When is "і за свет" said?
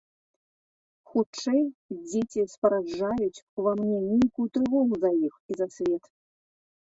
5.53-6.03